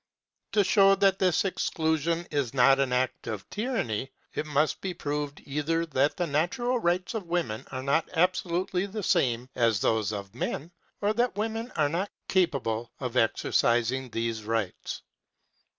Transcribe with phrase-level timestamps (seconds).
[0.53, 5.43] To show that this exclusion is not an act of tyranny, it must be proved
[5.45, 10.33] either that the natural rights of women are not absolutely the same as those of
[10.33, 15.03] men, or that women are not capable of exercising these rights.